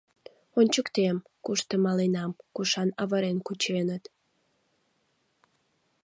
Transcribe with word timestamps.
Ончыктем, 0.59 1.17
кушто 1.45 1.75
маленам, 1.85 2.31
кушан 2.55 2.89
авырен 3.01 3.37
кученыт. 3.47 4.03